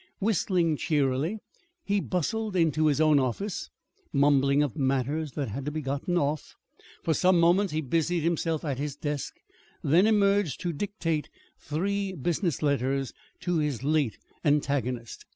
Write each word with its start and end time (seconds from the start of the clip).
Whistling 0.17 0.77
cheerily 0.77 1.37
he 1.83 1.99
bustled 1.99 2.55
into 2.55 2.87
his 2.87 2.99
own 2.99 3.19
office, 3.19 3.69
mumbling 4.11 4.63
of 4.63 4.75
matters 4.75 5.33
that 5.33 5.49
had 5.49 5.63
to 5.65 5.71
be 5.71 5.81
"gotten 5.81 6.17
off." 6.17 6.55
For 7.03 7.13
some 7.13 7.39
moments 7.39 7.71
he 7.71 7.81
busied 7.81 8.23
himself 8.23 8.65
at 8.65 8.79
his 8.79 8.95
desk, 8.95 9.35
then 9.83 10.07
emerged 10.07 10.59
to 10.61 10.73
dictate 10.73 11.29
three 11.59 12.13
business 12.13 12.63
letters 12.63 13.13
to 13.41 13.59
his 13.59 13.83
late 13.83 14.17
antagonist. 14.43 15.23